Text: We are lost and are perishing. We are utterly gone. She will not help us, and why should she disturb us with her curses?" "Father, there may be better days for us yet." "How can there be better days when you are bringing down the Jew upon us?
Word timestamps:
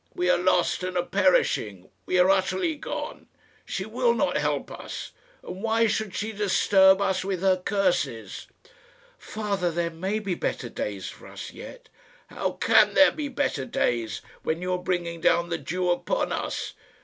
We 0.15 0.31
are 0.31 0.37
lost 0.39 0.81
and 0.81 0.97
are 0.97 1.05
perishing. 1.05 1.87
We 2.07 2.17
are 2.17 2.27
utterly 2.27 2.73
gone. 2.73 3.27
She 3.65 3.85
will 3.85 4.15
not 4.15 4.35
help 4.35 4.71
us, 4.71 5.11
and 5.43 5.61
why 5.61 5.85
should 5.85 6.15
she 6.15 6.31
disturb 6.31 6.99
us 6.99 7.23
with 7.23 7.41
her 7.41 7.57
curses?" 7.57 8.47
"Father, 9.19 9.69
there 9.69 9.91
may 9.91 10.17
be 10.17 10.33
better 10.33 10.69
days 10.69 11.09
for 11.09 11.27
us 11.27 11.53
yet." 11.53 11.87
"How 12.31 12.53
can 12.53 12.95
there 12.95 13.11
be 13.11 13.27
better 13.27 13.63
days 13.63 14.21
when 14.41 14.59
you 14.59 14.71
are 14.73 14.79
bringing 14.79 15.21
down 15.21 15.49
the 15.49 15.59
Jew 15.59 15.91
upon 15.91 16.31
us? 16.31 16.73